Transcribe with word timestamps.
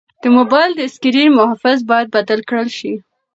د 0.21 0.23
موبایل 0.37 0.71
د 0.75 0.81
سکرین 0.95 1.29
محافظ 1.39 1.77
باید 1.89 2.07
بدل 2.15 2.39
کړل 2.49 2.69
شي. 2.77 2.93